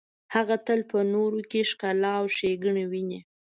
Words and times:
هغه 0.35 0.55
تل 0.65 0.79
په 0.91 0.99
نورو 1.13 1.39
کې 1.51 1.67
ښکلا 1.69 2.11
او 2.19 2.25
ښیګڼې 2.35 2.85
ویني. 2.91 3.19